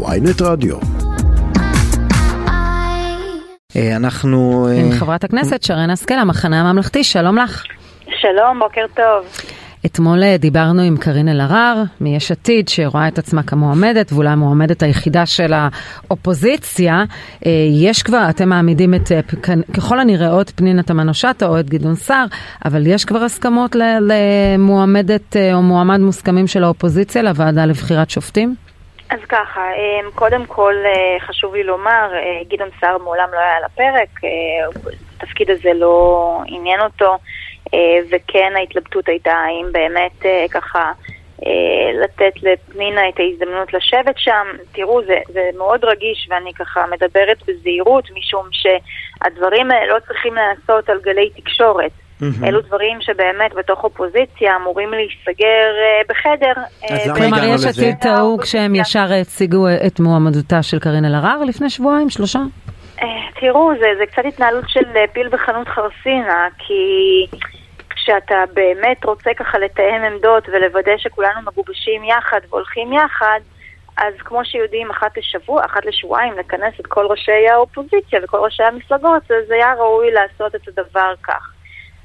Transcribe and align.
ויינט 0.00 0.42
רדיו. 0.42 0.76
אה, 3.76 3.96
אנחנו... 3.96 4.68
אה, 4.68 4.80
עם 4.80 4.92
חברת 4.92 5.24
הכנסת 5.24 5.62
שרן 5.62 5.90
השכל, 5.90 6.14
המחנה 6.14 6.60
הממלכתי, 6.60 7.04
שלום 7.04 7.38
לך. 7.38 7.64
שלום, 8.20 8.58
בוקר 8.58 8.86
טוב. 8.94 9.44
אתמול 9.86 10.22
אה, 10.22 10.36
דיברנו 10.38 10.82
עם 10.82 10.96
קארין 10.96 11.28
אלהרר 11.28 11.82
מיש 12.00 12.32
עתיד, 12.32 12.68
שרואה 12.68 13.08
את 13.08 13.18
עצמה 13.18 13.42
כמועמדת, 13.42 14.12
ואולי 14.12 14.28
המועמדת 14.28 14.82
היחידה 14.82 15.26
של 15.26 15.52
האופוזיציה. 15.52 17.04
יש 17.70 18.02
כבר, 18.02 18.26
אתם 18.30 18.48
מעמידים 18.48 18.94
את, 18.94 19.12
ככל 19.74 20.00
הנראה, 20.00 20.32
או 20.32 20.40
את 20.40 20.50
פנינה 20.50 20.82
תמנו 20.82 21.14
שטה 21.14 21.46
או 21.46 21.60
את 21.60 21.70
גדעון 21.70 21.94
סער, 21.94 22.26
אבל 22.64 22.86
יש 22.86 23.04
כבר 23.04 23.22
הסכמות 23.22 23.76
למועמדת 24.00 25.36
או 25.52 25.62
מועמד 25.62 26.00
מוסכמים 26.00 26.46
של 26.46 26.64
האופוזיציה 26.64 27.22
לוועדה 27.22 27.66
לבחירת 27.66 28.10
שופטים? 28.10 28.54
אז 29.12 29.20
ככה, 29.28 29.72
אמ, 29.74 30.10
קודם 30.14 30.46
כל 30.46 30.74
אה, 30.86 31.20
חשוב 31.20 31.54
לי 31.54 31.62
לומר, 31.62 32.10
אה, 32.14 32.40
גדעון 32.48 32.70
סער 32.80 32.98
מעולם 32.98 33.28
לא 33.32 33.38
היה 33.38 33.56
על 33.56 33.64
הפרק, 33.64 34.24
אה, 34.24 34.30
התפקיד 35.16 35.50
הזה 35.50 35.72
לא 35.74 36.38
עניין 36.46 36.80
אותו, 36.80 37.16
וכן 38.10 38.52
ההתלבטות 38.56 39.08
הייתה 39.08 39.32
האם 39.32 39.66
באמת 39.72 40.48
ככה 40.50 40.92
לתת 42.02 42.42
לפנינה 42.42 43.08
את 43.08 43.20
ההזדמנות 43.20 43.72
לשבת 43.72 44.18
שם. 44.18 44.46
תראו, 44.72 45.04
זה, 45.04 45.18
זה 45.28 45.50
מאוד 45.58 45.84
רגיש 45.84 46.28
ואני 46.30 46.54
ככה 46.54 46.84
מדברת 46.86 47.42
בזהירות, 47.46 48.10
משום 48.10 48.46
שהדברים 48.52 49.68
לא 49.88 49.96
צריכים 50.06 50.34
להיעשות 50.34 50.88
על 50.88 51.00
גלי 51.00 51.30
תקשורת. 51.30 51.92
Mm-hmm. 52.22 52.46
אלו 52.46 52.60
דברים 52.60 53.00
שבאמת 53.00 53.54
בתוך 53.54 53.84
אופוזיציה 53.84 54.56
אמורים 54.56 54.90
להיסגר 54.90 55.70
uh, 55.72 56.08
בחדר. 56.08 56.52
אז 56.90 56.98
uh, 56.98 57.08
למה 57.08 57.14
כלומר, 57.14 57.54
יש 57.54 57.64
עתיד 57.64 57.96
טעו 58.00 58.38
כשהם 58.38 58.74
ישר 58.74 59.06
הציגו 59.20 59.66
את 59.86 60.00
מועמדותה 60.00 60.62
של 60.62 60.78
קארין 60.78 61.04
אלהרר 61.04 61.44
לפני 61.44 61.70
שבועיים, 61.70 62.10
שלושה? 62.10 62.38
Uh, 62.98 63.04
תראו, 63.40 63.70
זה, 63.80 63.86
זה 63.98 64.06
קצת 64.06 64.22
התנהלות 64.28 64.64
של 64.68 64.84
פיל 65.12 65.28
בחנות 65.28 65.68
חרסינה, 65.68 66.48
כי 66.58 66.82
כשאתה 67.90 68.44
באמת 68.54 69.04
רוצה 69.04 69.30
ככה 69.36 69.58
לתאם 69.58 70.02
עמדות 70.12 70.48
ולוודא 70.48 70.96
שכולנו 70.96 71.40
מגובשים 71.46 72.04
יחד 72.04 72.40
והולכים 72.50 72.92
יחד, 72.92 73.40
אז 73.96 74.14
כמו 74.18 74.44
שיודעים, 74.44 74.90
אחת 74.90 75.16
לשבוע, 75.16 75.64
אחת 75.64 75.86
לשבועיים, 75.86 76.34
לכנס 76.38 76.74
את 76.80 76.86
כל 76.86 77.06
ראשי 77.06 77.48
האופוזיציה 77.50 78.20
וכל 78.24 78.38
ראשי 78.38 78.62
המפלגות, 78.62 79.30
אז 79.30 79.50
היה 79.50 79.74
ראוי 79.74 80.10
לעשות 80.10 80.54
את 80.54 80.68
הדבר 80.68 81.14
כך. 81.22 81.52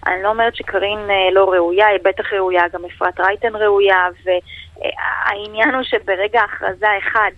אני 0.07 0.23
לא 0.23 0.29
אומרת 0.29 0.55
שקארין 0.55 0.99
אה, 1.09 1.31
לא 1.31 1.51
ראויה, 1.53 1.87
היא 1.87 1.99
בטח 2.03 2.33
ראויה, 2.33 2.63
גם 2.73 2.81
אפרת 2.85 3.19
רייטן 3.19 3.55
ראויה, 3.55 4.07
והעניין 4.25 5.75
הוא 5.75 5.83
שברגע 5.83 6.41
ההכרזה 6.41 6.87
אחד 6.97 7.31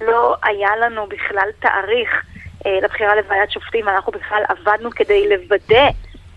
לא 0.00 0.36
היה 0.42 0.76
לנו 0.76 1.06
בכלל 1.06 1.48
תאריך 1.58 2.24
אה, 2.66 2.78
לבחירה 2.82 3.14
לוועדת 3.14 3.50
שופטים, 3.50 3.88
אנחנו 3.88 4.12
בכלל 4.12 4.42
עבדנו 4.48 4.90
כדי 4.90 5.28
לוודא 5.28 5.88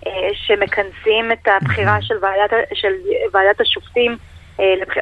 אה, 0.08 0.12
שמכנסים 0.34 1.32
את 1.32 1.48
הבחירה 1.48 2.02
של 2.02 2.16
ועדת, 2.22 2.52
של 2.74 2.94
ועדת 3.34 3.62
השופטים, 3.62 4.18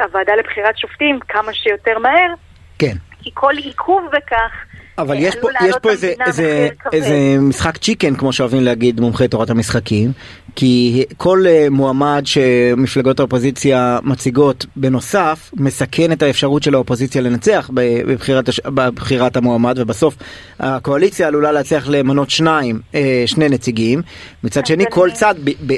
הוועדה 0.01 0.35
לבחירת 0.35 0.77
שופטים, 0.77 1.19
כמה 1.19 1.53
שיותר 1.53 1.99
מהר. 1.99 2.33
כן. 2.79 2.93
כי 3.23 3.31
כל 3.33 3.53
עיכוב 3.57 4.03
בכך 4.11 4.51
אבל 4.97 5.15
יש 5.19 5.35
פה, 5.41 5.47
יש 5.65 5.75
פה 5.81 5.91
איזה, 5.91 6.13
איזה, 6.25 6.69
איזה 6.93 7.37
משחק 7.39 7.77
צ'יקן, 7.77 8.15
כמו 8.15 8.33
שאוהבים 8.33 8.63
להגיד 8.63 8.99
מומחי 8.99 9.27
תורת 9.27 9.49
המשחקים, 9.49 10.11
כי 10.55 11.05
כל 11.17 11.45
uh, 11.45 11.69
מועמד 11.69 12.21
שמפלגות 12.25 13.19
האופוזיציה 13.19 13.99
מציגות 14.03 14.65
בנוסף, 14.75 15.51
מסכן 15.53 16.11
את 16.11 16.21
האפשרות 16.21 16.63
של 16.63 16.75
האופוזיציה 16.75 17.21
לנצח 17.21 17.69
בבחירת, 17.73 18.49
בבחירת 18.65 19.37
המועמד, 19.37 19.79
ובסוף 19.79 20.15
הקואליציה 20.59 21.27
עלולה 21.27 21.51
להצליח 21.51 21.87
למנות 21.87 22.29
שניים, 22.29 22.79
uh, 22.91 22.95
שני 23.25 23.49
נציגים. 23.49 24.01
מצד 24.43 24.65
שני, 24.65 24.85
כל 24.89 25.09
צד, 25.13 25.35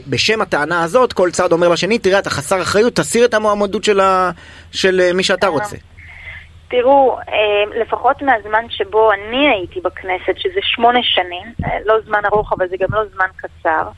בשם 0.08 0.42
הטענה 0.42 0.84
הזאת, 0.84 1.14
כל 1.14 1.32
צד 1.32 1.52
אומר 1.52 1.70
לשני, 1.70 2.00
תראה, 2.00 2.20
אתה 2.20 2.30
חסר 2.30 2.62
אחריות, 2.62 2.96
תסיר 2.96 3.26
את 3.26 3.34
המועמדות 3.34 3.84
של, 3.84 4.00
ה, 4.00 4.32
של 4.72 5.02
uh, 5.10 5.14
מי 5.14 5.24
שאתה 5.24 5.48
רוצה. 5.48 5.76
תראו, 6.70 7.18
אה, 7.30 7.80
לפחות 7.82 8.22
מהזמן 8.22 8.66
שבו 8.70 9.12
אני 9.12 9.50
הייתי 9.50 9.82
בכנסת, 9.82 10.38
שזה 10.38 10.60
שמונה 10.64 11.00
שנים, 11.04 11.46
אה, 11.66 11.78
לא 11.86 11.96
זמן 12.06 12.26
ארוך 12.26 12.54
אבל 12.54 12.68
זה 12.68 12.78
גם 12.80 12.88
לא 12.92 13.06
זמן 13.06 13.28
קצר, 13.36 13.90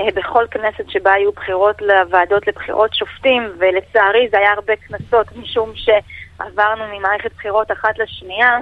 אה, 0.00 0.06
בכל 0.14 0.46
כנסת 0.50 0.90
שבה 0.90 1.12
היו 1.12 1.32
בחירות 1.32 1.82
לוועדות 1.82 2.46
לבחירות 2.46 2.94
שופטים, 2.94 3.42
ולצערי 3.58 4.28
זה 4.30 4.38
היה 4.38 4.52
הרבה 4.52 4.72
כנסות 4.76 5.36
משום 5.36 5.72
שעברנו 5.74 6.84
ממערכת 6.92 7.32
בחירות 7.32 7.72
אחת 7.72 7.98
לשנייה, 7.98 8.58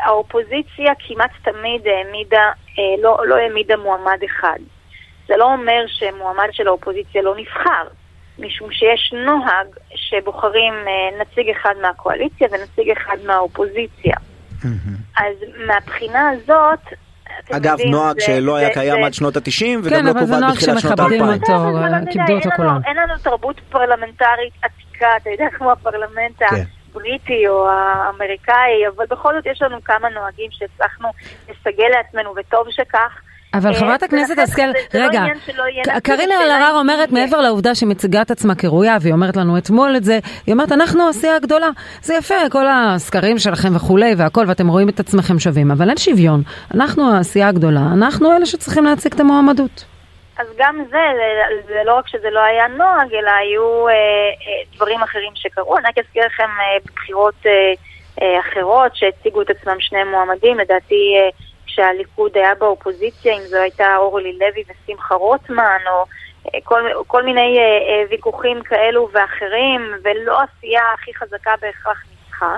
האופוזיציה 0.00 0.92
כמעט 0.98 1.30
תמיד 1.42 1.86
העמידה, 1.86 2.50
לא, 2.98 3.18
לא 3.26 3.34
העמידה 3.34 3.76
מועמד 3.76 4.18
אחד. 4.24 4.58
זה 5.28 5.36
לא 5.36 5.44
אומר 5.44 5.84
שמועמד 5.86 6.48
של 6.52 6.68
האופוזיציה 6.68 7.22
לא 7.22 7.36
נבחר. 7.36 7.84
משום 8.42 8.72
שיש 8.72 9.14
נוהג 9.26 9.66
שבוחרים 9.94 10.74
אה, 10.74 11.20
נציג 11.20 11.50
אחד 11.50 11.74
מהקואליציה 11.82 12.48
ונציג 12.50 12.90
אחד 12.90 13.16
מהאופוזיציה. 13.26 14.16
אז 15.16 15.34
מהבחינה 15.66 16.30
הזאת... 16.30 16.78
אגב, 17.50 17.78
נוהג 17.90 18.20
שלא 18.20 18.56
היה 18.56 18.74
קיים 18.74 19.04
עד 19.04 19.14
שנות 19.14 19.36
ה-90 19.36 19.64
וגם 19.82 20.06
לא 20.06 20.12
קובל 20.12 20.50
בתחילת 20.50 20.80
שנות 20.80 20.98
ה-2000. 20.98 20.98
כן, 20.98 21.02
אבל 21.02 21.08
זה 21.08 21.18
נוהג 21.18 21.38
שמכבדים 21.38 22.02
אותו, 22.02 22.10
כיבדו 22.10 22.32
אותו 22.32 22.50
כולם. 22.56 22.80
אין 22.86 22.96
לנו 22.96 23.18
תרבות 23.22 23.60
פרלמנטרית 23.70 24.52
עתיקה, 24.62 25.16
אתה 25.16 25.30
יודע, 25.30 25.46
כמו 25.58 25.72
הפרלמנט 25.72 26.38
כן. 26.38 26.62
הבריטי 26.90 27.48
או 27.48 27.68
האמריקאי, 27.70 28.88
אבל 28.96 29.06
בכל 29.10 29.34
זאת 29.34 29.46
יש 29.46 29.62
לנו 29.62 29.84
כמה 29.84 30.08
נוהגים 30.08 30.50
שהצלחנו 30.50 31.08
לסגל 31.48 31.88
לעצמנו, 31.88 32.34
וטוב 32.36 32.66
שכך. 32.70 33.20
אבל 33.54 33.70
אה, 33.70 33.74
חברת 33.74 34.02
הכנסת 34.02 34.38
השכל, 34.38 34.62
לא 34.94 35.00
רגע, 35.04 35.22
קארין 36.02 36.30
אלהרר 36.32 36.78
אומרת 36.78 37.10
מעבר 37.12 37.40
לעובדה 37.40 37.74
שהיא 37.74 37.88
מציגה 37.88 38.22
את 38.22 38.30
עצמה 38.30 38.54
כראויה, 38.54 38.96
והיא 39.00 39.12
אומרת 39.12 39.36
לנו 39.36 39.58
אתמול 39.58 39.96
את 39.96 40.04
זה, 40.04 40.18
היא 40.46 40.52
אומרת, 40.52 40.72
אנחנו 40.72 41.08
הסיעה 41.08 41.36
הגדולה. 41.36 41.70
זה 42.02 42.14
יפה, 42.14 42.34
כל 42.50 42.66
הסקרים 42.68 43.38
שלכם 43.38 43.76
וכולי 43.76 44.14
והכל, 44.18 44.44
ואתם 44.48 44.68
רואים 44.68 44.88
את 44.88 45.00
עצמכם 45.00 45.38
שווים, 45.38 45.70
אבל 45.70 45.88
אין 45.88 45.96
שוויון. 45.96 46.42
אנחנו 46.74 47.16
הסיעה 47.16 47.48
הגדולה, 47.48 47.80
אנחנו 47.96 48.36
אלה 48.36 48.46
שצריכים 48.46 48.84
להציג 48.84 49.12
את 49.14 49.20
המועמדות. 49.20 49.84
אז 50.38 50.46
גם 50.58 50.78
זה, 50.90 50.98
זה 51.66 51.80
לא 51.84 51.94
רק 51.94 52.08
שזה 52.08 52.30
לא 52.30 52.40
היה 52.40 52.68
נוהג, 52.68 53.14
אלא 53.14 53.30
היו 53.30 53.88
אה, 53.88 53.92
אה, 53.92 54.76
דברים 54.76 55.02
אחרים 55.02 55.32
שקרו. 55.34 55.76
אני 55.76 55.88
רק 55.88 55.98
אזכיר 55.98 56.26
לכם 56.26 56.48
אה, 56.60 56.78
בחירות 56.94 57.34
אה, 57.46 57.52
אה, 58.22 58.40
אחרות 58.40 58.96
שהציגו 58.96 59.42
את 59.42 59.50
עצמם 59.50 59.76
שני 59.80 60.04
מועמדים, 60.04 60.58
לדעתי... 60.58 61.14
אה, 61.18 61.51
כשהליכוד 61.72 62.36
היה 62.36 62.54
באופוזיציה, 62.54 63.34
אם 63.34 63.42
זו 63.46 63.56
הייתה 63.56 63.96
אורלי 63.96 64.32
לוי 64.32 64.64
ושמחה 64.68 65.14
רוטמן, 65.14 65.78
או 65.90 66.04
אה, 66.46 66.58
כל, 66.64 66.82
כל 67.06 67.22
מיני 67.22 67.58
אה, 67.58 67.62
אה, 67.62 68.04
ויכוחים 68.10 68.62
כאלו 68.62 69.08
ואחרים, 69.12 69.80
ולא 70.04 70.38
הסיעה 70.42 70.84
הכי 70.94 71.14
חזקה 71.14 71.50
בהכרח 71.62 72.04
ניצחה. 72.10 72.56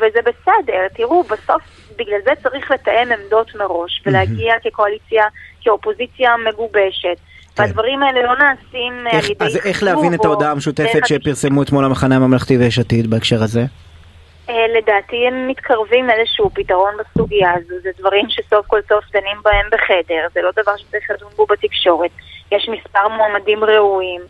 וזה 0.00 0.18
בסדר, 0.22 0.88
תראו, 0.94 1.22
בסוף 1.22 1.62
בגלל 1.98 2.18
זה 2.24 2.30
צריך 2.42 2.70
לתאם 2.70 3.08
עמדות 3.12 3.54
מראש, 3.54 4.02
ולהגיע 4.06 4.54
כקואליציה, 4.62 5.24
כאופוזיציה 5.60 6.34
מגובשת. 6.48 7.16
כן. 7.54 7.62
והדברים 7.62 8.02
האלה 8.02 8.22
לא 8.22 8.34
נעשים 8.38 9.06
איך, 9.06 9.24
על 9.24 9.30
ידי... 9.30 9.44
אז 9.44 9.56
איך 9.66 9.82
להבין 9.82 10.14
את 10.14 10.24
ההודעה 10.24 10.50
המשותפת 10.50 11.00
שפרסמו 11.06 11.62
אתמול 11.62 11.84
המחנה 11.84 12.16
הממלכתי 12.16 12.56
ויש 12.56 12.78
עתיד 12.78 13.10
בהקשר 13.10 13.42
הזה? 13.42 13.64
אה, 14.50 14.66
לדעתי 14.78 15.26
הם 15.26 15.48
מתקרבים 15.48 16.06
לאיזשהו 16.06 16.50
פתרון 16.54 16.94
בסוגיה 17.00 17.52
הזו, 17.54 17.74
זה 17.82 17.90
דברים 17.98 18.26
שסוף 18.28 18.66
כל 18.66 18.80
סוף 18.88 19.04
דנים 19.12 19.36
בהם 19.44 19.66
בחדר, 19.72 20.26
זה 20.34 20.40
לא 20.42 20.50
דבר 20.56 20.76
שצריך 20.76 21.10
לדון 21.10 21.30
בו 21.36 21.46
בתקשורת. 21.46 22.10
יש 22.52 22.68
מספר 22.68 23.08
מועמדים 23.08 23.64
ראויים, 23.64 24.20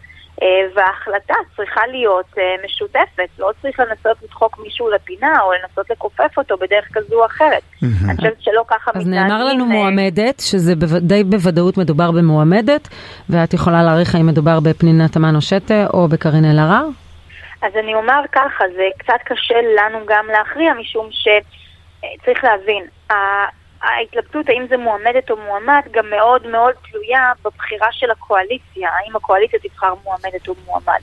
אה, 0.42 0.46
וההחלטה 0.74 1.34
צריכה 1.56 1.80
להיות 1.86 2.26
אה, 2.38 2.42
משותפת, 2.64 3.28
לא 3.38 3.50
צריך 3.62 3.80
לנסות 3.80 4.22
לדחוק 4.22 4.58
מישהו 4.62 4.90
לפינה 4.90 5.40
או 5.40 5.52
לנסות 5.52 5.90
לכופף 5.90 6.38
אותו 6.38 6.56
בדרך 6.56 6.88
כזו 6.92 7.20
או 7.20 7.26
אחרת. 7.26 7.62
אני 7.82 8.16
חושבת 8.16 8.42
שלא 8.42 8.64
ככה 8.68 8.90
מתנהגים... 8.90 9.18
אז 9.18 9.30
נאמר 9.30 9.44
לנו 9.44 9.66
מועמדת, 9.66 10.40
שזה 10.40 10.74
די 11.00 11.24
בוודאות 11.24 11.78
מדובר 11.78 12.10
במועמדת, 12.10 12.88
ואת 13.30 13.54
יכולה 13.54 13.82
להעריך 13.82 14.14
האם 14.14 14.26
מדובר 14.26 14.60
בפנינה 14.60 15.08
תמנו 15.08 15.40
שטה 15.40 15.86
או 15.94 16.08
בקארין 16.08 16.44
אלהרר? 16.44 16.86
אז 17.62 17.72
אני 17.76 17.94
אומר 17.94 18.20
ככה, 18.32 18.64
זה 18.76 18.88
קצת 18.98 19.20
קשה 19.24 19.54
לנו 19.76 19.98
גם 20.06 20.26
להכריע, 20.26 20.74
משום 20.74 21.08
שצריך 21.10 22.44
להבין, 22.44 22.84
ההתלבטות 23.82 24.48
האם 24.48 24.66
זה 24.68 24.76
מועמדת 24.76 25.30
או 25.30 25.36
מועמד 25.36 25.82
גם 25.90 26.10
מאוד 26.10 26.46
מאוד 26.46 26.74
תלויה 26.90 27.32
בבחירה 27.44 27.88
של 27.92 28.10
הקואליציה, 28.10 28.88
האם 28.98 29.16
הקואליציה 29.16 29.58
תבחר 29.58 29.94
מועמדת 30.04 30.48
או 30.48 30.54
מועמד. 30.66 31.00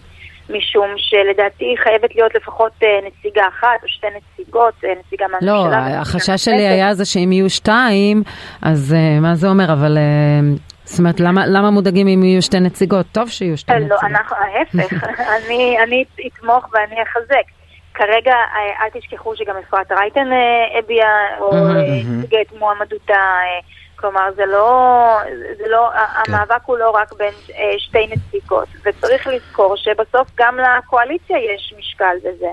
משום 0.49 0.89
שלדעתי 0.97 1.75
חייבת 1.83 2.15
להיות 2.15 2.35
לפחות 2.35 2.71
אה, 2.83 2.99
נציגה 3.07 3.47
אחת 3.47 3.83
או 3.83 3.87
שתי 3.87 4.07
נציגות, 4.07 4.73
אה, 4.83 4.89
נציגה 4.99 5.25
מהממשלה. 5.27 5.89
לא, 5.89 5.95
החשש 5.95 6.45
שלי 6.45 6.67
היה 6.67 6.93
זה 6.93 7.05
שאם 7.05 7.31
יהיו 7.31 7.49
שתיים, 7.49 8.23
אז 8.61 8.93
אה, 8.97 9.19
מה 9.19 9.35
זה 9.35 9.47
אומר? 9.47 9.73
אבל 9.73 9.97
זאת 10.87 10.99
אומרת, 10.99 11.19
למה, 11.19 11.47
למה 11.47 11.69
מודאגים 11.69 12.07
אם 12.07 12.23
יהיו 12.23 12.41
שתי 12.41 12.59
נציגות? 12.59 13.05
טוב 13.11 13.29
שיהיו 13.29 13.57
שתי 13.57 13.71
לא, 13.71 13.79
נציגות. 13.79 14.03
לא, 14.03 14.07
אנחנו, 14.07 14.35
ההפך, 14.35 15.03
אני, 15.37 15.77
אני 15.83 16.03
אתמוך 16.27 16.69
ואני 16.73 17.03
אחזק. 17.03 17.47
כרגע 17.93 18.35
אל 18.55 18.99
תשכחו 18.99 19.35
שגם 19.35 19.55
אפרת 19.57 19.91
רייטן 19.91 20.27
הביעה 20.79 21.39
או 21.39 21.51
הציגה 21.57 22.41
את 22.41 22.59
מועמדותה. 22.59 23.39
כלומר, 23.95 24.29
זה 24.35 24.45
לא, 24.45 25.19
זה 25.57 25.63
לא, 25.67 25.89
כן. 26.25 26.33
המאבק 26.33 26.61
הוא 26.65 26.77
לא 26.77 26.89
רק 26.89 27.13
בין 27.13 27.33
שתי 27.77 28.07
נציגות, 28.07 28.67
וצריך 28.85 29.27
לזכור 29.27 29.75
שבסוף 29.75 30.27
גם 30.35 30.57
לקואליציה 30.59 31.37
יש 31.37 31.73
משקל 31.77 32.15
בזה. 32.19 32.47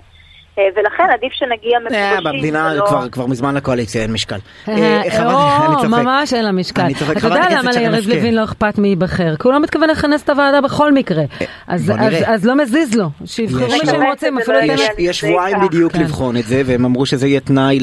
אה, 0.58 0.64
ולכן 0.76 1.04
עדיף 1.12 1.32
שנגיע 1.32 1.78
מפגשים. 1.78 2.26
אה, 2.26 2.32
במדינה 2.32 2.72
כבר 3.12 3.26
מזמן 3.26 3.54
לקואליציה 3.54 4.02
אין 4.02 4.12
משקל. 4.12 4.38
אה, 4.68 5.02
או, 5.24 5.88
ממש 5.88 6.34
אין 6.34 6.44
לה 6.44 6.52
משקל. 6.52 6.86
אתה 7.18 7.26
יודע 7.26 7.46
למה 7.50 7.70
ליריב 7.72 8.08
לוין 8.08 8.34
לא 8.34 8.44
אכפת 8.44 8.78
מי 8.78 8.88
ייבחר? 8.88 9.36
כי 9.36 9.48
הוא 9.48 9.52
לא 9.52 9.60
מתכוון 9.60 9.90
לכנס 9.90 10.22
את 10.22 10.30
הוועדה 10.30 10.60
בכל 10.60 10.92
מקרה. 10.92 11.22
אז 11.66 12.44
לא 12.44 12.56
מזיז 12.56 12.94
לו, 12.94 13.06
שיבחרו 13.24 13.66
מי 13.66 13.86
שהם 13.86 14.02
רוצים, 14.10 14.38
אפילו 14.38 14.58
יש 14.98 15.20
שבועיים 15.20 15.56
בדיוק 15.60 15.92
כן. 15.92 16.00
לבחון 16.00 16.36
את 16.36 16.44
זה, 16.44 16.62
והם 16.66 16.84
אמרו 16.84 17.06
שזה 17.06 17.28
יהיה 17.28 17.40
תנאי 17.40 17.78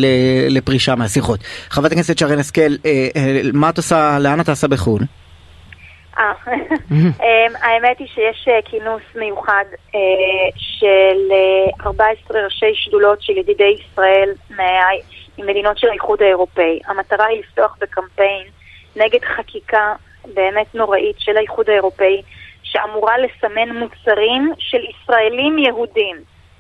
לפרישה 0.50 0.96
מהשיחות. 0.96 1.40
חברת 1.70 1.92
הכנסת 1.92 2.18
שרן 2.18 2.40
השכל, 2.40 2.76
מה 3.54 3.70
את 3.70 3.78
עושה, 3.78 4.20
לאן 4.20 4.40
את 4.40 4.46
טסה 4.46 4.68
בחו"ל? 4.68 5.02
אה, 6.18 6.34
אמ, 6.92 7.56
האמת 7.62 8.00
היא 8.00 8.08
שיש 8.08 8.48
אה, 8.48 8.60
כינוס 8.66 9.02
מיוחד 9.16 9.66
אה, 9.96 10.00
של 10.58 11.32
14 11.86 12.38
אה, 12.38 12.44
ראשי 12.44 12.76
שדולות 12.76 13.22
של 13.22 13.38
ידידי 13.38 13.76
ישראל 13.80 14.30
ממדינות 15.38 15.78
של 15.78 15.90
האיחוד 15.90 16.22
האירופאי. 16.22 16.80
המטרה 16.88 17.26
היא 17.26 17.40
לפתוח 17.40 17.78
בקמפיין 17.82 18.48
נגד 18.96 19.24
חקיקה 19.24 19.94
באמת 20.34 20.76
נוראית 20.76 21.16
של 21.20 21.38
האיחוד 21.38 21.70
האירופאי, 21.70 22.22
שאמורה 22.64 23.18
לסמן 23.18 23.78
מוצרים 23.78 24.54
של 24.60 24.82
ישראלים 24.90 25.58
יהודים. 25.58 26.18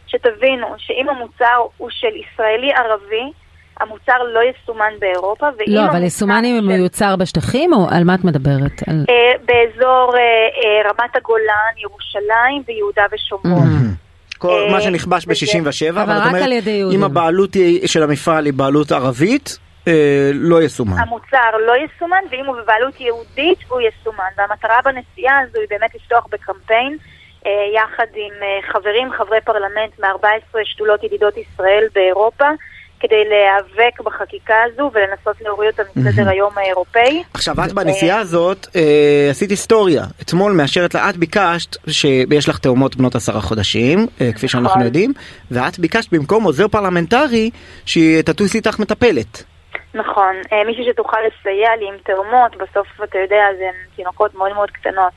שתבינו 0.07 0.67
שאם 0.77 1.09
המוצר 1.09 1.65
הוא 1.77 1.89
של 1.89 2.15
ישראלי 2.15 2.73
ערבי, 2.73 3.31
המוצר 3.81 4.23
לא 4.33 4.39
יסומן 4.43 4.93
באירופה. 4.99 5.47
לא, 5.67 5.85
אבל 5.85 6.03
יסומן 6.03 6.45
אם 6.45 6.55
הוא 6.55 6.63
מיוצר 6.63 7.15
בשטחים, 7.15 7.73
או 7.73 7.87
על 7.89 8.03
מה 8.03 8.15
את 8.15 8.23
מדברת? 8.23 8.71
על... 8.87 9.05
אה, 9.09 9.37
באזור 9.45 10.13
אה, 10.15 10.21
אה, 10.21 10.89
רמת 10.89 11.15
הגולן, 11.15 11.73
ירושלים 11.77 12.63
ויהודה 12.67 13.03
ושומרון. 13.11 13.67
כל 14.37 14.67
מה 14.71 14.81
שנכבש 14.81 15.25
ב-67, 15.25 15.91
אבל 15.91 16.17
את 16.17 16.27
אומרת, 16.27 16.63
אם 16.93 17.03
הבעלות 17.03 17.49
של 17.85 18.03
המפעל 18.03 18.45
היא 18.45 18.53
בעלות 18.53 18.91
ערבית, 18.91 19.57
לא 20.33 20.61
יסומן. 20.63 20.99
המוצר 20.99 21.57
לא 21.67 21.73
יסומן, 21.85 22.21
ואם 22.31 22.45
הוא 22.45 22.55
בבעלות 22.63 23.01
יהודית, 23.01 23.59
הוא 23.67 23.81
יסומן. 23.81 24.29
והמטרה 24.37 24.79
בנסיעה 24.85 25.39
הזו 25.39 25.59
היא 25.59 25.67
באמת 25.69 25.95
לפתוח 25.95 26.27
בקמפיין. 26.31 26.97
יחד 27.75 28.05
עם 28.15 28.33
חברים, 28.71 29.11
חברי 29.11 29.41
פרלמנט 29.45 29.99
מ-14 29.99 30.57
שדולות 30.63 31.03
ידידות 31.03 31.37
ישראל 31.37 31.83
באירופה, 31.95 32.45
כדי 33.01 33.23
להיאבק 33.29 34.01
בחקיקה 34.01 34.55
הזו 34.65 34.91
ולנסות 34.93 35.41
להוריד 35.41 35.69
אותה 35.71 35.83
מסדר 35.95 36.29
היום 36.29 36.57
האירופאי. 36.57 37.23
עכשיו 37.33 37.55
את 37.65 37.73
בנסיעה 37.73 38.19
הזאת 38.19 38.67
אה, 38.75 39.27
עשית 39.29 39.49
היסטוריה. 39.49 40.03
אתמול 40.21 40.51
מאשרת 40.51 40.93
לה, 40.93 41.09
את 41.09 41.17
ביקשת 41.17 41.77
שיש 41.87 42.49
לך 42.49 42.57
תאומות 42.57 42.95
בנות 42.95 43.15
עשרה 43.15 43.41
חודשים, 43.41 44.07
אה, 44.21 44.31
כפי 44.35 44.47
שאנחנו 44.47 44.69
נכון. 44.69 44.81
יודעים, 44.81 45.13
ואת 45.51 45.79
ביקשת 45.79 46.13
במקום 46.13 46.43
עוזר 46.43 46.67
פרלמנטרי 46.67 47.49
שתטוס 47.85 48.55
איתך 48.55 48.79
מטפלת. 48.79 49.43
נכון, 49.93 50.35
אה, 50.53 50.63
מישהו 50.65 50.83
שתוכל 50.85 51.17
לסייע 51.27 51.69
לי 51.79 51.87
עם 51.87 51.95
תאומות, 52.03 52.51
בסוף 52.55 52.87
אתה 53.03 53.17
יודע, 53.17 53.45
זה 53.57 53.65
תינוקות 53.95 54.35
מאוד 54.35 54.53
מאוד 54.53 54.71
קטנות. 54.71 55.13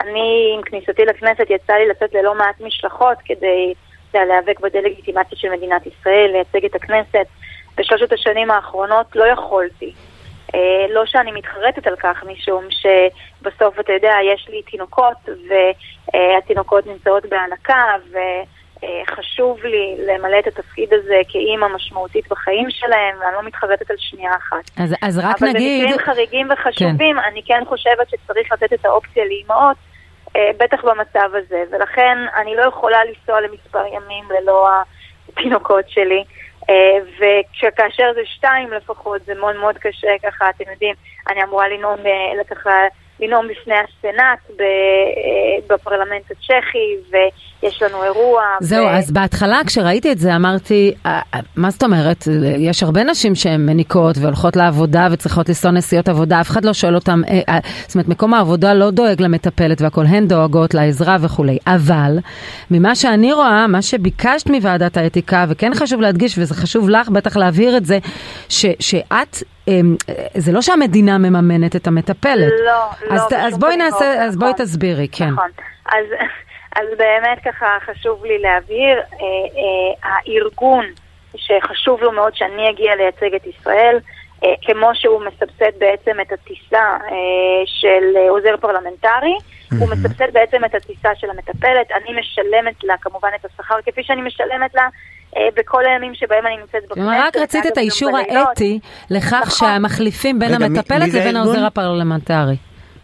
אני, 0.00 0.54
עם 0.56 0.62
כניסתי 0.62 1.04
לכנסת, 1.04 1.50
יצא 1.50 1.72
לי 1.72 1.88
לצאת 1.88 2.14
ללא 2.14 2.34
מעט 2.34 2.60
משלחות 2.60 3.18
כדי... 3.24 3.74
להיאבק 4.14 4.60
בדה-לגיטימציה 4.60 5.38
של 5.38 5.48
מדינת 5.50 5.86
ישראל, 5.86 6.30
לייצג 6.32 6.64
את 6.64 6.74
הכנסת. 6.74 7.26
בשלושת 7.78 8.12
השנים 8.12 8.50
האחרונות 8.50 9.06
לא 9.16 9.24
יכולתי. 9.24 9.92
אה, 10.54 10.86
לא 10.90 11.06
שאני 11.06 11.32
מתחרטת 11.32 11.86
על 11.86 11.96
כך, 11.96 12.24
משום 12.24 12.64
שבסוף, 12.70 13.80
אתה 13.80 13.92
יודע, 13.92 14.14
יש 14.34 14.48
לי 14.48 14.62
תינוקות, 14.62 15.16
והתינוקות 15.48 16.86
נמצאות 16.86 17.26
בהנקה, 17.26 17.84
וחשוב 18.10 19.64
לי 19.64 19.96
למלא 20.06 20.38
את 20.38 20.46
התפקיד 20.46 20.92
הזה 20.92 21.20
כאימא 21.28 21.66
משמעותית 21.68 22.28
בחיים 22.28 22.70
שלהם, 22.70 23.16
ואני 23.20 23.34
לא 23.34 23.42
מתחרטת 23.42 23.90
על 23.90 23.96
שנייה 23.98 24.34
אחת. 24.36 24.70
אז, 24.76 24.94
אז 25.02 25.18
רק 25.18 25.42
אבל 25.42 25.48
נגיד... 25.48 25.84
אבל 25.84 25.92
במקרים 25.92 26.14
חריגים 26.14 26.48
וחשובים, 26.52 27.16
כן. 27.16 27.30
אני 27.32 27.42
כן 27.42 27.62
חושבת 27.68 28.10
שצריך 28.10 28.52
לתת 28.52 28.72
את 28.72 28.84
האופציה 28.84 29.24
לאימהות. 29.24 29.76
אה, 30.36 30.50
בטח 30.56 30.84
במצב 30.84 31.30
הזה, 31.34 31.64
ולכן 31.70 32.18
אני 32.36 32.56
לא 32.56 32.62
יכולה 32.62 33.04
לנסוע 33.04 33.40
למספר 33.40 33.86
ימים 33.86 34.24
ללא 34.30 34.68
התינוקות 35.28 35.88
שלי. 35.88 36.24
אה, 36.70 36.98
וכאשר 37.18 38.12
זה 38.14 38.20
שתיים 38.24 38.72
לפחות, 38.72 39.24
זה 39.24 39.34
מאוד 39.34 39.56
מאוד 39.56 39.78
קשה, 39.78 40.08
ככה, 40.22 40.50
אתם 40.50 40.70
יודעים, 40.70 40.94
אני 41.30 41.42
אמורה 41.42 41.68
לנאום, 41.68 42.06
אה, 42.06 42.44
ככה, 42.44 42.70
לנאום 43.22 43.46
בפני 43.48 43.74
הסנאט 43.74 44.66
בפרלמנט 45.66 46.30
הצ'כי, 46.30 47.16
ויש 47.62 47.82
לנו 47.82 48.04
אירוע. 48.04 48.42
זהו, 48.60 48.84
ו... 48.86 48.88
אז 48.88 49.10
בהתחלה 49.10 49.60
כשראיתי 49.66 50.12
את 50.12 50.18
זה 50.18 50.36
אמרתי, 50.36 50.94
מה 51.56 51.70
זאת 51.70 51.82
אומרת, 51.82 52.24
יש 52.58 52.82
הרבה 52.82 53.04
נשים 53.04 53.34
שהן 53.34 53.66
מניקות 53.66 54.16
והולכות 54.20 54.56
לעבודה 54.56 55.08
וצריכות 55.10 55.48
לנסוע 55.48 55.70
נסיעות 55.70 56.08
עבודה, 56.08 56.40
אף 56.40 56.50
אחד 56.50 56.64
לא 56.64 56.72
שואל 56.72 56.94
אותם, 56.94 57.22
זאת 57.86 57.94
אומרת, 57.94 58.08
מקום 58.08 58.34
העבודה 58.34 58.74
לא 58.74 58.90
דואג 58.90 59.22
למטפלת 59.22 59.80
והכל, 59.82 60.04
הן 60.08 60.26
דואגות 60.26 60.74
לעזרה 60.74 61.16
וכולי. 61.20 61.58
אבל, 61.66 62.18
ממה 62.70 62.94
שאני 62.94 63.32
רואה, 63.32 63.66
מה 63.66 63.82
שביקשת 63.82 64.50
מוועדת 64.50 64.96
האתיקה, 64.96 65.44
וכן 65.48 65.74
חשוב 65.74 66.00
להדגיש, 66.00 66.38
וזה 66.38 66.54
חשוב 66.54 66.90
לך 66.90 67.08
בטח 67.08 67.36
להבהיר 67.36 67.76
את 67.76 67.86
זה, 67.86 67.98
ש, 68.48 68.66
שאת 68.80 69.36
זה 70.34 70.52
לא 70.52 70.62
שהמדינה 70.62 71.18
מממנת 71.18 71.76
את 71.76 71.86
המטפלת. 71.86 72.52
לא, 72.64 72.88
לא. 73.10 73.14
אז, 73.14 73.22
אז 73.36 73.58
בואי 73.58 73.76
נעשה, 73.76 74.12
נכון. 74.12 74.22
אז 74.22 74.36
בואי 74.36 74.52
תסבירי, 74.56 75.08
כן. 75.08 75.28
נכון. 75.28 75.50
אז, 75.86 76.06
אז 76.76 76.86
באמת 76.98 77.38
ככה 77.44 77.66
חשוב 77.86 78.24
לי 78.24 78.38
להבהיר, 78.38 78.98
אה, 78.98 79.02
אה, 79.22 80.10
הארגון 80.10 80.84
שחשוב 81.36 82.02
לו 82.02 82.12
מאוד 82.12 82.34
שאני 82.34 82.70
אגיע 82.70 82.94
לייצג 82.94 83.34
את 83.34 83.46
ישראל, 83.46 83.98
אה, 84.44 84.54
כמו 84.62 84.90
שהוא 84.94 85.22
מסבסד 85.24 85.78
בעצם 85.78 86.20
את 86.20 86.32
הטיסה 86.32 86.96
אה, 87.10 87.62
של 87.66 88.16
עוזר 88.28 88.56
פרלמנטרי, 88.60 89.36
mm-hmm. 89.36 89.76
הוא 89.80 89.88
מסבסד 89.88 90.32
בעצם 90.32 90.64
את 90.64 90.74
הטיסה 90.74 91.14
של 91.14 91.30
המטפלת, 91.30 91.90
אני 91.90 92.20
משלמת 92.20 92.84
לה 92.84 92.94
כמובן 93.00 93.28
את 93.40 93.44
השכר 93.44 93.74
כפי 93.86 94.02
שאני 94.02 94.22
משלמת 94.22 94.74
לה 94.74 94.88
בכל 95.56 95.84
הימים 95.86 96.14
שבהם 96.14 96.46
אני 96.46 96.56
נמצאת 96.56 96.82
בכנסת. 96.90 97.08
רק 97.08 97.36
רצית 97.36 97.66
את 97.66 97.76
האישור 97.76 98.10
האתי 98.16 98.80
לכך 99.10 99.32
נכון. 99.32 99.68
שהמחליפים 99.68 100.38
בין 100.38 100.54
המטפלת 100.54 101.14
לבין 101.14 101.36
העוזר 101.36 101.66
הפרלמנטרי. 101.66 102.56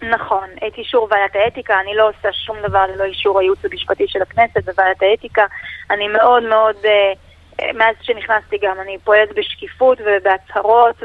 נכון, 0.03 0.49
את 0.67 0.79
אישור 0.79 1.09
ועדת 1.11 1.37
האתיקה, 1.45 1.81
אני 1.81 1.95
לא 1.95 2.09
עושה 2.09 2.29
שום 2.33 2.57
דבר 2.69 2.85
ללא 2.95 3.05
אישור 3.05 3.39
הייעוץ 3.39 3.65
המשפטי 3.65 4.05
של 4.09 4.23
הכנסת 4.23 4.69
וועדת 4.69 5.03
האתיקה. 5.03 5.47
אני 5.91 6.09
מאוד 6.09 6.43
מאוד, 6.43 6.77
אה, 6.85 7.13
אה, 7.61 7.73
מאז 7.73 7.95
שנכנסתי 8.03 8.57
גם, 8.63 8.77
אני 8.81 8.99
פועלת 9.05 9.29
בשקיפות 9.37 9.99
ובהצהרות 10.01 11.03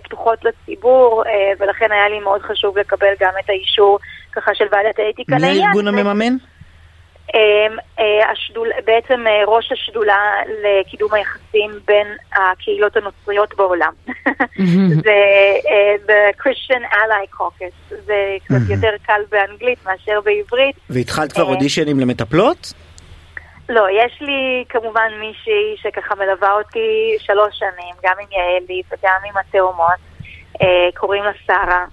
ופתוחות 0.00 0.44
לציבור, 0.44 1.22
ולכן 1.58 1.92
היה 1.92 2.08
לי 2.08 2.20
מאוד 2.20 2.42
חשוב 2.42 2.78
לקבל 2.78 3.14
גם 3.20 3.32
את 3.44 3.50
האישור 3.50 3.98
ככה 4.32 4.54
של 4.54 4.64
ועדת 4.72 4.98
האתיקה. 4.98 5.36
מי 5.36 5.64
הארגון 5.64 5.88
המממן? 5.88 6.36
אמ, 7.34 7.76
אה, 7.98 8.30
השדול, 8.30 8.68
בעצם 8.84 9.26
אה, 9.26 9.44
ראש 9.46 9.72
השדולה 9.72 10.18
לקידום 10.62 11.14
היחסים 11.14 11.70
בין 11.86 12.06
הקהילות 12.32 12.96
הנוצריות 12.96 13.54
בעולם. 13.56 13.92
זה 15.04 15.18
אה, 15.70 15.94
ב-Christian 16.06 16.92
Ally 16.92 17.36
Caucus, 17.38 17.94
זה 18.06 18.36
קצת 18.44 18.70
יותר 18.70 18.90
קל 19.06 19.20
באנגלית 19.30 19.78
מאשר 19.86 20.20
בעברית. 20.20 20.76
והתחלת 20.90 21.32
כבר 21.32 21.44
אודישנים 21.44 22.00
למטפלות? 22.00 22.72
לא, 23.68 23.86
יש 23.90 24.18
לי 24.20 24.64
כמובן 24.68 25.08
מישהי 25.20 25.76
שככה 25.76 26.14
מלווה 26.14 26.52
אותי 26.52 27.16
שלוש 27.18 27.58
שנים, 27.58 27.94
גם 28.02 28.14
עם 28.20 28.26
יעלי 28.32 28.82
וגם 28.92 29.20
עם 29.28 29.34
התאומות, 29.36 30.00
קוראים 30.94 31.22
לה 31.24 31.32
שרה. 31.46 31.84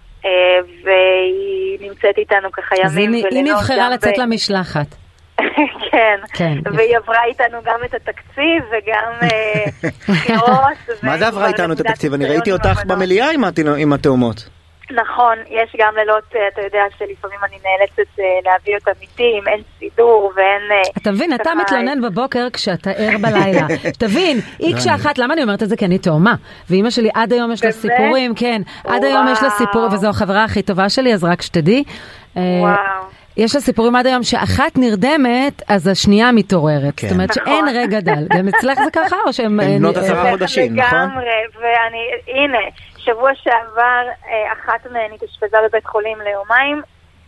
והיא 0.83 1.77
נמצאת 1.81 2.17
איתנו 2.17 2.51
ככה 2.51 2.75
ימים 2.75 3.09
ולילות. 3.09 3.25
אז 3.31 3.35
היא 3.35 3.43
נבחרה 3.43 3.89
לצאת 3.89 4.17
למשלחת. 4.17 5.02
כן, 5.91 6.19
כן, 6.33 6.57
והיא 6.73 6.97
עברה 6.97 7.23
איתנו 7.23 7.57
גם 7.65 7.79
את 7.85 7.93
התקציב 7.93 8.63
וגם 8.71 9.11
אה, 9.23 9.89
בחירות. 10.09 10.77
מה 11.03 11.17
זה 11.17 11.27
עברה 11.27 11.47
איתנו 11.47 11.73
את 11.73 11.79
התקציב? 11.79 12.13
אני 12.13 12.25
ראיתי 12.25 12.51
אותך 12.51 12.81
במליאה 12.87 13.27
עם 13.77 13.93
התאומות. 13.93 14.49
נכון, 14.91 15.37
יש 15.49 15.75
גם 15.79 15.93
לילות, 15.95 16.23
אה, 16.35 16.47
אתה 16.53 16.61
יודע 16.61 16.83
שלפעמים 16.97 17.39
אני 17.43 17.55
נאלצת 17.63 18.19
אה, 18.19 18.25
להביא 18.45 18.75
אותם 18.75 19.01
איתי, 19.01 19.39
אם 19.41 19.47
אין 19.47 19.61
סידור 19.79 20.33
ואין... 20.35 20.81
אתה 20.97 21.11
מבין, 21.11 21.33
אתה 21.33 21.51
מתלונן 21.55 22.01
בבוקר 22.01 22.47
כשאתה 22.53 22.91
ער 22.91 23.17
בלילה. 23.17 23.67
תבין, 23.99 24.39
היא 24.59 24.75
כשאחת, 24.75 25.17
למה 25.17 25.33
אני 25.33 25.43
אומרת 25.43 25.63
את 25.63 25.69
זה? 25.69 25.77
כי 25.77 25.85
אני 25.85 25.97
תאומה. 25.97 26.35
ואימא 26.69 26.89
שלי 26.89 27.09
עד 27.13 27.33
היום 27.33 27.51
יש 27.51 27.63
לה 27.63 27.71
סיפורים, 27.71 28.35
כן, 28.35 28.61
עד 28.87 29.03
היום 29.03 29.27
יש 29.31 29.43
לה 29.43 29.49
סיפור, 29.49 29.87
וזו 29.91 30.09
החברה 30.09 30.43
הכי 30.43 30.61
טובה 30.61 30.89
שלי, 30.89 31.13
אז 31.13 31.23
רק 31.23 31.41
שתדעי. 31.41 31.83
וואו. 32.35 33.12
יש 33.37 33.55
לה 33.55 33.61
סיפורים 33.61 33.95
עד 33.95 34.07
היום 34.07 34.23
שאחת 34.23 34.77
נרדמת, 34.77 35.61
אז 35.67 35.87
השנייה 35.87 36.31
מתעוררת. 36.31 36.93
כן. 36.97 37.07
זאת 37.07 37.15
אומרת 37.15 37.29
נכון. 37.37 37.43
שאין 37.45 37.65
רגע 37.75 37.99
דל. 37.99 38.27
גם 38.37 38.47
אצלך 38.47 38.79
זה 38.83 38.91
ככה, 38.91 39.15
או 39.27 39.33
שהם... 39.33 39.59
הם 39.59 39.77
בנות 39.79 39.97
עשרה 39.97 40.31
חודשים, 40.31 40.75
נכון? 40.75 40.99
לגמרי, 40.99 41.25
ואני, 41.55 42.03
הנה, 42.27 42.57
שבוע 42.97 43.31
שעבר 43.35 44.05
אחת 44.53 44.91
מהן 44.91 45.11
התאשפזה 45.15 45.57
בבית 45.69 45.85
חולים 45.85 46.17
ליומיים, 46.21 46.81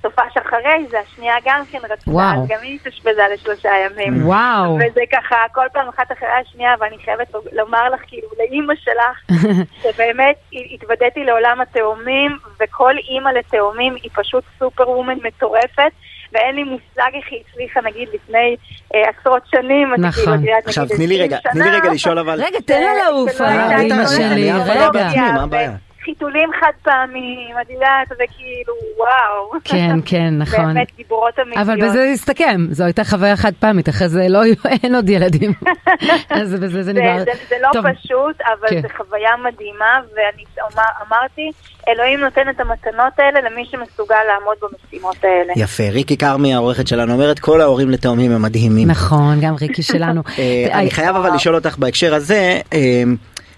סופה 0.05 0.21
שאחרי 0.33 0.85
זה, 0.89 1.00
השנייה 1.00 1.35
גם 1.45 1.62
כן 1.71 1.79
רצתה, 1.89 2.12
אז 2.12 2.47
גם 2.47 2.59
היא 2.62 2.75
התאשפזה 2.75 3.21
לשלושה 3.33 3.69
ימים. 3.85 4.27
וואו. 4.27 4.75
וזה 4.75 5.01
ככה, 5.12 5.35
כל 5.51 5.65
פעם 5.74 5.88
אחת 5.89 6.12
אחרי 6.12 6.29
השנייה, 6.41 6.75
ואני 6.79 6.97
חייבת 7.05 7.27
לומר 7.51 7.89
לך, 7.89 8.01
כאילו, 8.07 8.27
לאימא 8.39 8.74
שלך, 8.75 9.38
שבאמת 9.83 10.35
התוודעתי 10.74 11.24
לעולם 11.24 11.62
התאומים, 11.62 12.38
וכל 12.59 12.93
אימא 13.09 13.29
לתאומים 13.29 13.95
היא 14.03 14.12
פשוט 14.13 14.43
סופר 14.59 14.89
וומן 14.89 15.17
מטורפת. 15.24 15.91
ואין 16.33 16.55
לי 16.55 16.63
מושג 16.63 17.09
איך 17.13 17.25
היא 17.31 17.39
הצליחה 17.50 17.81
נגיד 17.81 18.09
לפני 18.13 18.55
אה, 18.95 19.01
עשרות 19.09 19.41
שנים. 19.51 19.93
נכון. 19.97 20.43
עכשיו 20.65 20.88
תני 20.88 21.07
לי 21.07 21.21
רגע, 21.21 21.38
תני 21.51 21.63
לי 21.63 21.69
רגע 21.69 21.91
לשאול 21.91 22.19
אבל... 22.19 22.43
רגע, 22.43 22.59
תן 22.65 22.81
לה 22.81 22.91
לעוף, 23.03 23.41
אימא 23.41 24.05
שלי, 24.05 24.51
רגע. 24.51 25.75
חיתולים 26.05 26.50
חד 26.59 26.71
פעמיים, 26.83 27.55
את 27.62 27.69
יודעת, 27.69 28.07
זה 28.07 28.24
כאילו, 28.38 28.74
וואו. 28.97 29.62
כן, 29.63 30.01
כן, 30.12 30.33
נכון. 30.38 30.74
באמת 30.74 30.88
גיבורות 30.97 31.39
אמיתיות. 31.39 31.67
אבל 31.67 31.81
בזה 31.81 32.03
הסתכם, 32.13 32.62
זו 32.71 32.83
הייתה 32.83 33.03
חוויה 33.03 33.35
חד 33.35 33.51
פעמית, 33.59 33.89
אחרי 33.89 34.09
זה 34.09 34.25
לא, 34.29 34.39
אין 34.83 34.95
עוד 34.95 35.09
ילדים. 35.09 35.51
אז 36.29 36.53
בזה 36.53 36.83
זה 36.83 36.93
נגמר. 36.93 37.19
זה, 37.19 37.31
זה 37.50 37.55
לא 37.62 37.69
טוב. 37.74 37.85
פשוט, 37.91 38.41
אבל 38.41 38.69
כן. 38.69 38.81
זו 38.81 38.88
חוויה 38.97 39.31
מדהימה, 39.43 40.00
ואני 40.15 40.43
אמר, 40.74 40.83
אמרתי, 41.07 41.51
אלוהים 41.88 42.19
נותן 42.19 42.50
את 42.50 42.59
המתנות 42.59 43.13
האלה 43.19 43.50
למי 43.50 43.65
שמסוגל 43.65 44.15
לעמוד 44.27 44.57
במשימות 44.62 45.24
האלה. 45.24 45.53
יפה, 45.55 45.83
ריקי 45.89 46.17
כרמי 46.17 46.53
העורכת 46.53 46.88
שלנו 46.88 47.13
אומרת, 47.13 47.39
כל 47.39 47.62
ההורים 47.62 47.89
לתאומים 47.89 48.31
הם 48.31 48.41
מדהימים. 48.41 48.88
נכון, 48.88 49.39
גם 49.41 49.55
ריקי 49.62 49.83
שלנו. 49.83 50.21
אה, 50.39 50.67
אני 50.79 50.91
חייב 50.91 51.15
אבל 51.15 51.35
לשאול 51.35 51.55
אותך 51.55 51.77
בהקשר 51.77 52.15
הזה, 52.15 52.59
אה, 52.74 53.03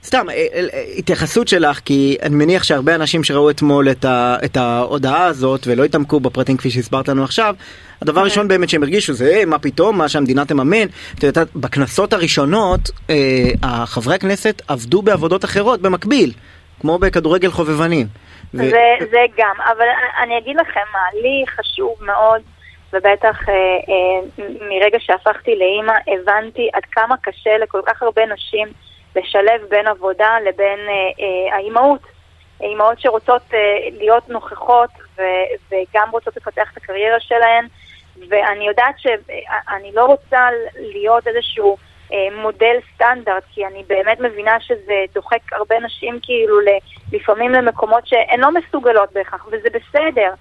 סתם, 0.08 0.30
אה, 0.30 0.36
אה, 0.36 0.66
אה, 0.74 0.84
התייחסות 0.98 1.48
שלך, 1.48 1.80
כי 1.80 2.18
אני 2.24 2.36
מניח 2.36 2.64
שהרבה 2.64 2.96
אנשים 2.96 3.24
שראו 3.24 3.50
אתמול 3.50 3.92
את, 3.92 4.06
ה, 4.06 4.38
את 4.46 4.58
ההודעה 4.58 5.26
הזאת 5.26 5.68
ולא 5.68 5.84
התעמקו 5.84 6.20
בפרטים 6.20 6.58
כפי 6.58 6.70
שהסברת 6.70 7.08
לנו 7.08 7.24
עכשיו, 7.24 7.56
הדבר 8.02 8.22
הראשון 8.22 8.48
באמת 8.48 8.70
שהם 8.70 8.84
הרגישו 8.84 9.14
זה 9.14 9.44
מה 9.48 9.60
פתאום, 9.60 9.98
מה 9.98 10.10
שהמדינה 10.10 10.46
תממן. 10.46 10.88
את 11.18 11.24
יודעת, 11.24 11.48
בכנסות 11.56 12.14
הראשונות, 12.14 12.90
החברי 13.64 14.16
הכנסת 14.16 14.62
עבדו 14.68 15.02
בעבודות 15.02 15.46
אחרות 15.46 15.82
במקביל, 15.82 16.32
כמו 16.82 17.00
בכדורגל 17.00 17.50
חובבנים. 17.50 18.08
ו... 18.54 18.58
זה, 18.58 19.06
זה 19.12 19.20
גם, 19.38 19.56
אבל 19.76 19.88
אני 20.24 20.38
אגיד 20.38 20.56
לכם 20.56 20.88
מה, 20.94 21.22
לי 21.22 21.44
חשוב 21.48 21.96
מאוד, 22.02 22.42
ובטח 22.94 23.50
אה, 23.50 23.54
אה, 23.54 24.46
מרגע 24.70 24.98
שהפכתי 25.00 25.52
לאימא, 25.56 25.94
הבנתי 26.08 26.70
עד 26.74 26.84
כמה 26.92 27.16
קשה 27.22 27.58
לכל 27.64 27.82
כך 27.86 28.04
הרבה 28.04 28.22
נשים 28.26 28.68
לשלב 29.16 29.62
בין 29.70 29.88
עבודה 29.88 30.38
לבין 30.46 30.80
אה, 30.80 30.94
אה, 30.94 31.56
האימהות. 31.56 32.02
אימהות 32.62 33.00
שרוצות 33.00 33.42
אה, 33.54 33.60
להיות 33.98 34.30
נוכחות 34.30 34.90
ו- 35.18 35.22
וגם 35.72 36.10
רוצות 36.12 36.38
לפתח 36.38 36.72
את 36.72 36.78
הקריירה 36.78 37.20
שלהן, 37.20 37.68
ואני 38.30 38.68
יודעת 38.68 38.96
שאני 38.98 39.92
לא 39.94 40.06
רוצה 40.06 40.48
להיות 40.76 41.28
איזשהו 41.28 41.78
מודל 42.42 42.76
סטנדרט, 42.94 43.44
כי 43.54 43.66
אני 43.66 43.84
באמת 43.88 44.20
מבינה 44.20 44.60
שזה 44.60 45.06
דוחק 45.14 45.54
הרבה 45.54 45.80
נשים 45.80 46.20
כאילו 46.22 46.60
לפעמים 47.12 47.52
למקומות 47.52 48.08
שהן 48.08 48.40
לא 48.40 48.52
מסוגלות 48.52 49.14
בהכרח, 49.14 49.48
וזה 49.52 49.70
בסדר. 49.70 50.34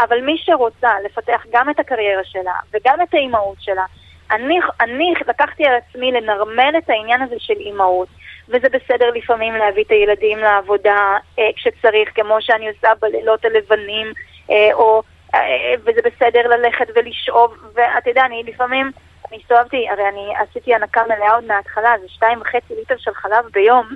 אבל 0.00 0.20
מי 0.20 0.36
שרוצה 0.38 0.90
לפתח 1.04 1.46
גם 1.52 1.70
את 1.70 1.78
הקריירה 1.78 2.24
שלה 2.24 2.54
וגם 2.72 3.02
את 3.02 3.14
האימהות 3.14 3.56
שלה, 3.60 3.84
אני, 4.30 4.58
אני 4.80 5.14
לקחתי 5.28 5.66
על 5.66 5.74
עצמי 5.74 6.12
לנרמל 6.12 6.74
את 6.78 6.90
העניין 6.90 7.22
הזה 7.22 7.34
של 7.38 7.54
אימהות, 7.54 8.08
וזה 8.48 8.68
בסדר 8.68 9.10
לפעמים 9.10 9.54
להביא 9.54 9.84
את 9.84 9.90
הילדים 9.90 10.38
לעבודה 10.38 11.16
אה, 11.38 11.50
כשצריך, 11.56 12.10
כמו 12.14 12.36
שאני 12.40 12.68
עושה 12.68 12.88
בלילות 13.00 13.44
הלבנים, 13.44 14.12
אה, 14.50 14.70
או, 14.72 15.02
אה, 15.34 15.74
וזה 15.84 16.00
בסדר 16.04 16.48
ללכת 16.48 16.86
ולשאוב, 16.94 17.54
ואתה 17.74 18.10
יודע, 18.10 18.24
אני 18.24 18.42
לפעמים, 18.46 18.90
אני 19.30 19.38
הסתובבתי, 19.42 19.88
הרי 19.88 20.08
אני 20.08 20.32
עשיתי 20.36 20.74
הנקה 20.74 21.02
מלאה 21.04 21.34
עוד 21.34 21.44
מההתחלה, 21.44 21.94
זה 22.00 22.08
שתיים 22.08 22.40
וחצי 22.40 22.74
ליטר 22.78 22.96
של 22.98 23.14
חלב 23.14 23.44
ביום. 23.52 23.86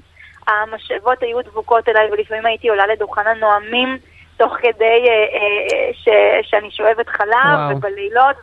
המשאבות 0.48 1.22
היו 1.22 1.42
דבוקות 1.42 1.88
אליי, 1.88 2.10
ולפעמים 2.10 2.46
הייתי 2.46 2.68
עולה 2.68 2.86
לדוכן 2.86 3.26
הנואמים 3.26 3.98
תוך 4.36 4.56
כדי 4.58 5.08
אה, 5.08 5.12
אה, 5.12 5.90
ש, 5.92 6.08
שאני 6.42 6.70
שואבת 6.70 7.08
חלב, 7.08 7.54
וואו. 7.54 7.76
ובלילות, 7.76 8.36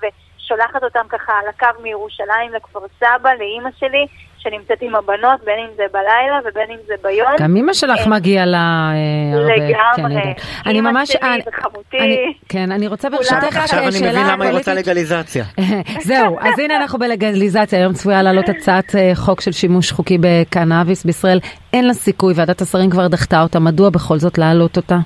ושולחת 0.46 0.84
אותם 0.84 1.08
ככה 1.10 1.34
על 1.34 1.50
הקו 1.50 1.82
מירושלים 1.84 2.54
לכפר 2.56 2.80
סבא, 3.00 3.30
לאימא 3.40 3.70
שלי, 3.80 4.06
שנמצאת 4.38 4.82
עם 4.82 4.96
הבנות, 4.96 5.44
בין 5.46 5.60
אם 5.60 5.70
זה 5.76 5.84
בלילה 5.92 6.40
ובין 6.46 6.72
אם 6.72 6.78
זה 6.88 6.94
ביום. 7.04 7.32
גם 7.40 7.56
אמא 7.56 7.74
שלך 7.74 8.00
אה, 8.00 8.08
מגיע 8.08 8.46
לה 8.46 8.92
הרבה. 9.34 9.56
לגמרי. 9.56 10.22
כן, 10.22 10.34
אני 10.66 10.82
ממש... 10.82 11.12
שלי 11.12 11.42
וחמותי. 11.48 12.34
כן, 12.50 12.72
אני 12.72 12.88
רוצה 12.88 13.10
ברשותך 13.10 13.52
שאלה 13.52 13.64
עכשיו 13.64 13.80
אני 13.80 14.10
מבין 14.10 14.28
למה 14.28 14.46
היא 14.46 14.54
רוצה 14.54 14.74
לגליזציה. 14.74 15.44
זהו, 16.10 16.40
אז 16.40 16.60
הנה 16.60 16.78
אנחנו 16.78 17.00
בלגליזציה. 17.00 17.80
היום 17.80 17.94
צפויה 17.94 18.24
לעלות 18.24 18.50
הצעת 18.50 18.96
אה, 18.96 19.12
חוק 19.16 19.42
של 19.42 19.52
שימוש 19.52 19.92
חוקי 19.92 20.18
בקנאביס 20.22 21.06
בישראל. 21.06 21.40
אין 21.74 21.88
לה 21.88 21.94
סיכוי, 21.94 22.34
ועדת 22.38 22.62
השרים 22.62 22.90
כבר 22.90 23.08
דחתה 23.08 23.42
אותה. 23.42 23.60
מדוע 23.60 23.90
בכל 23.90 24.18
זאת 24.18 24.38
להעלות 24.38 24.78
אותה? 24.78 24.98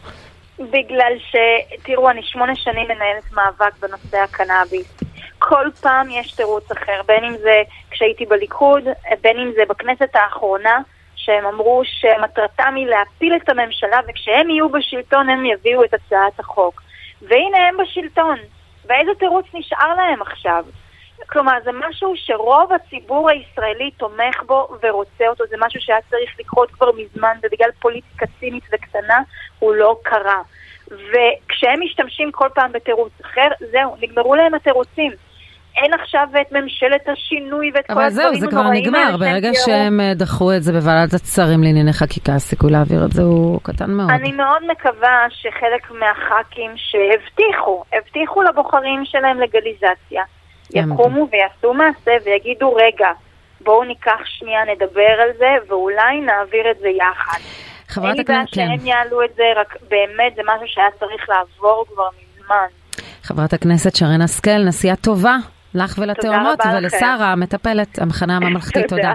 בגלל 0.60 1.13
ש... 1.17 1.36
תראו, 1.84 2.10
אני 2.10 2.22
שמונה 2.24 2.55
שנים 2.55 2.84
מנהלת 2.84 3.31
מאבק 3.34 3.77
בנושא 3.81 4.17
הקנאביס. 4.17 5.00
כל 5.39 5.65
פעם 5.81 6.08
יש 6.12 6.31
תירוץ 6.31 6.72
אחר, 6.72 7.01
בין 7.05 7.24
אם 7.24 7.38
זה 7.38 7.62
כשהייתי 7.91 8.25
בליכוד, 8.25 8.84
בין 9.22 9.39
אם 9.39 9.51
זה 9.55 9.62
בכנסת 9.69 10.15
האחרונה, 10.15 10.79
שהם 11.15 11.46
אמרו 11.46 11.81
שמטרתם 11.86 12.74
היא 12.75 12.88
להפיל 12.88 13.36
את 13.36 13.50
הממשלה, 13.50 14.00
וכשהם 14.08 14.50
יהיו 14.50 14.69
בשלטון 14.69 15.29
הם 15.29 15.46
יביאו 15.46 15.84
את 15.84 15.93
הצעת 15.93 16.39
החוק. 16.39 16.81
והנה 17.22 17.58
הם 17.67 17.77
בשלטון, 17.77 18.38
ואיזה 18.86 19.12
תירוץ 19.19 19.46
נשאר 19.53 19.96
להם 19.96 20.22
עכשיו? 20.22 20.65
כלומר, 21.27 21.58
זה 21.63 21.72
משהו 21.74 22.13
שרוב 22.15 22.74
הציבור 22.74 23.29
הישראלי 23.29 23.91
תומך 23.91 24.43
בו 24.46 24.67
ורוצה 24.84 25.27
אותו, 25.27 25.43
זה 25.50 25.55
משהו 25.60 25.81
שהיה 25.81 26.00
צריך 26.10 26.31
לקרות 26.39 26.72
כבר 26.72 26.91
מזמן, 26.91 27.38
ובגלל 27.43 27.69
פוליטיקה 27.79 28.25
צינית 28.39 28.63
וקטנה 28.74 29.19
הוא 29.60 29.75
לא 29.75 29.98
קרה. 30.03 30.41
וכשהם 30.88 31.79
משתמשים 31.81 32.31
כל 32.31 32.48
פעם 32.53 32.72
בתירוץ 32.72 33.12
אחר, 33.22 33.48
זהו, 33.72 33.96
נגמרו 34.01 34.36
להם 34.36 34.53
התירוצים. 34.53 35.12
אין 35.83 35.93
עכשיו 35.93 36.27
את 36.41 36.51
ממשלת 36.51 37.09
השינוי 37.09 37.71
ואת 37.74 37.88
כל 37.88 37.93
הדברים 38.01 38.19
הנוראים. 38.19 38.27
אבל 38.27 38.39
זהו, 38.39 38.39
זה 38.39 38.48
כבר 38.48 38.69
נגמר, 38.69 39.17
ברגע 39.19 39.50
שהם 39.65 40.00
אה, 40.00 40.13
דחו 40.13 40.53
את 40.53 40.63
זה 40.63 40.71
בוועדת 40.74 41.13
השרים 41.13 41.63
לענייני 41.63 41.93
חקיקה, 41.93 42.33
הסיכוי 42.36 42.71
להעביר 42.71 43.05
את 43.05 43.12
זה 43.12 43.21
הוא 43.21 43.59
קטן 43.63 43.91
מאוד. 43.91 44.09
אני 44.09 44.31
מאוד 44.31 44.63
מקווה 44.71 45.27
שחלק 45.29 45.91
מהח"כים 45.91 46.71
שהבטיחו, 46.75 47.83
הבטיחו 47.93 48.41
לבוחרים 48.41 49.01
שלהם 49.05 49.39
לגליזציה, 49.39 50.24
יקומו 50.75 51.27
ויעשו 51.31 51.74
מעשה 51.74 52.12
ויגידו, 52.25 52.74
רגע, 52.74 53.09
בואו 53.62 53.83
ניקח 53.83 54.19
שנייה, 54.25 54.62
נדבר 54.65 55.15
על 55.24 55.29
זה, 55.38 55.51
ואולי 55.67 56.21
נעביר 56.21 56.71
את 56.71 56.77
זה 56.79 56.88
יחד. 56.89 57.39
חברת 57.88 58.19
הכנסת, 58.19 58.53
כן. 58.53 58.62
אין 58.62 58.69
לי 58.71 58.77
בעיה 58.77 58.79
שהם 58.79 58.88
יעלו 58.88 59.24
את 59.24 59.36
זה, 59.36 59.43
רק 59.55 59.75
באמת 59.89 60.36
זה 60.36 60.41
משהו 60.45 60.67
שהיה 60.67 60.88
צריך 61.00 61.29
לעבור 61.29 61.86
כבר 61.93 62.07
מזמן. 62.17 62.67
חברת 63.24 63.53
הכנסת 63.53 63.95
שרן 63.95 64.21
השכל, 64.21 64.63
נסיעה 64.67 64.95
טובה 64.95 65.36
לך 65.73 65.97
ולתאומות 65.97 66.59
ולשרה 66.73 67.31
המטפלת, 67.31 67.99
המחנה 67.99 68.35
הממלכתי, 68.38 68.79
תודה. 68.89 69.13